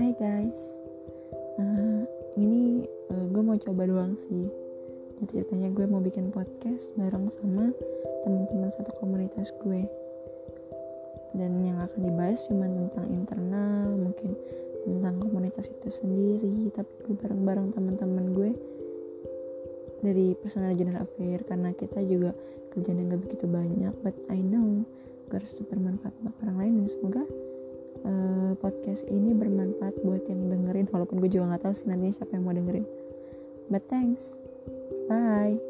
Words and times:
Hai 0.00 0.16
guys, 0.16 0.56
uh, 1.60 2.08
ini 2.40 2.88
uh, 3.12 3.26
gue 3.28 3.42
mau 3.44 3.52
coba 3.60 3.84
doang 3.84 4.16
sih. 4.16 4.48
Jadi 5.20 5.28
ceritanya 5.28 5.68
gue 5.76 5.84
mau 5.84 6.00
bikin 6.00 6.32
podcast 6.32 6.96
bareng 6.96 7.28
sama 7.28 7.68
teman-teman 8.24 8.72
satu 8.72 8.96
komunitas 8.96 9.52
gue. 9.60 9.84
Dan 11.36 11.52
yang 11.68 11.84
akan 11.84 12.00
dibahas 12.00 12.48
cuma 12.48 12.64
tentang 12.64 13.12
internal, 13.12 13.92
mungkin 13.92 14.40
tentang 14.88 15.20
komunitas 15.20 15.68
itu 15.68 15.92
sendiri, 15.92 16.72
tapi 16.72 16.88
gue 17.04 17.20
bareng-bareng 17.20 17.68
teman-teman 17.76 18.32
gue 18.32 18.50
dari 20.00 20.32
personal 20.40 20.72
general 20.80 21.04
affair 21.04 21.44
karena 21.44 21.76
kita 21.76 22.00
juga 22.08 22.32
kerjanya 22.72 23.04
nggak 23.04 23.20
begitu 23.28 23.44
banyak, 23.44 23.92
but 24.00 24.16
I 24.32 24.40
know 24.40 24.80
gue 25.28 25.36
harus 25.36 25.52
bermanfaat 25.60 26.16
untuk 26.24 26.40
orang 26.40 26.56
lain 26.56 26.72
dan 26.80 26.88
semoga 26.88 27.22
podcast 28.60 29.08
ini 29.08 29.32
bermanfaat 29.32 30.04
buat 30.04 30.28
yang 30.28 30.52
dengerin 30.52 30.86
walaupun 30.92 31.18
gue 31.24 31.32
juga 31.32 31.56
nggak 31.56 31.64
tahu 31.64 31.74
sih 31.74 31.88
nantinya 31.88 32.14
siapa 32.14 32.36
yang 32.36 32.44
mau 32.44 32.54
dengerin. 32.54 32.86
But 33.72 33.88
thanks. 33.88 34.36
Bye 35.08 35.69